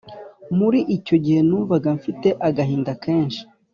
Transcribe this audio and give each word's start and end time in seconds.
muri 0.57 0.79
icyo 0.97 1.15
gihe 1.23 1.39
numvaga 1.47 1.89
mfite 1.97 2.27
agahinda 2.47 2.91
kenshi 3.03 3.41